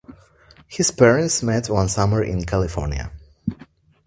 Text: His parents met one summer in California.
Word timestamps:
His 0.67 0.89
parents 0.89 1.43
met 1.43 1.69
one 1.69 1.87
summer 1.87 2.23
in 2.23 2.43
California. 2.43 3.11